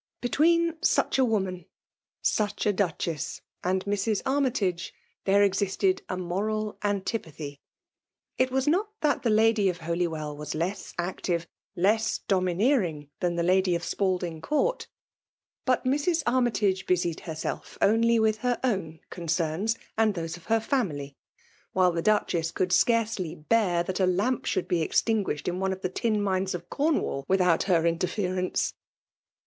Between 0.19 0.81
such 0.83 1.19
a 1.19 1.23
woman— 1.23 1.65
such 2.39 2.65
a 2.65 2.73
Duchess— 2.73 3.39
and 3.63 3.85
Mrs. 3.85 4.23
Armytage, 4.25 4.95
there 5.25 5.43
existed 5.43 6.01
a 6.09 6.17
moral 6.17 6.79
antipathy. 6.83 7.61
It 8.39 8.49
was 8.49 8.67
not 8.67 8.89
that 9.01 9.21
the 9.21 9.29
Lady 9.29 9.69
of 9.69 9.81
Holy 9.81 10.07
wdX 10.07 10.35
was 10.37 10.55
less 10.55 10.95
active, 10.97 11.45
less 11.75 12.17
domineering 12.17 13.11
than 13.19 13.35
the 13.35 13.43
Lady 13.43 13.75
of 13.75 13.83
Spalding 13.83 14.41
C5ourt; 14.41 14.87
but 15.65 15.85
Mrs. 15.85 16.23
Armytage 16.25 16.87
busied 16.87 17.19
herself 17.19 17.77
only 17.79 18.17
with 18.17 18.37
her 18.39 18.59
own 18.63 19.01
concerns 19.11 19.77
and 19.99 20.15
those 20.15 20.35
of 20.35 20.47
h^ 20.47 20.63
family, 20.63 21.15
while 21.73 21.91
the 21.91 22.01
Dudbess 22.01 22.51
could 22.51 22.71
272 22.71 22.85
FEMALE 22.87 23.21
DOMINATIOK. 23.21 23.45
scafcely 23.45 23.49
bear 23.49 23.83
that 23.83 23.99
a 23.99 24.07
lamp 24.07 24.45
should 24.47 24.67
be 24.67 24.81
extin 24.83 25.23
guished 25.23 25.41
iti 25.41 25.51
one 25.51 25.71
of 25.71 25.81
the 25.81 25.89
tin 25.89 26.19
mines 26.23 26.55
of 26.55 26.71
Cornwall 26.71 27.23
witliout 27.29 27.65
her 27.65 27.85
interference. 27.85 28.73